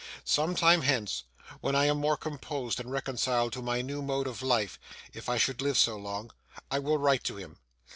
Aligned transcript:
Some 0.25 0.55
time 0.55 0.81
hence, 0.81 1.25
when 1.59 1.75
I 1.75 1.85
am 1.85 1.99
more 1.99 2.17
composed 2.17 2.79
and 2.79 2.91
reconciled 2.91 3.53
to 3.53 3.61
my 3.61 3.83
new 3.83 4.01
mode 4.01 4.25
of 4.25 4.41
life, 4.41 4.79
if 5.13 5.29
I 5.29 5.37
should 5.37 5.61
live 5.61 5.77
so 5.77 5.95
long, 5.95 6.31
I 6.71 6.79
will 6.79 6.97
write 6.97 7.23
to 7.25 7.35
him. 7.35 7.59